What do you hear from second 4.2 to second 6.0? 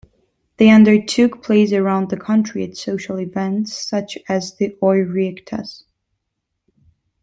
as the Oireachtas.